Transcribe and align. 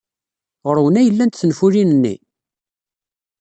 Ɣer-wen 0.67 0.99
ay 0.99 1.07
llant 1.13 1.39
tenfulin-nni? 1.41 2.15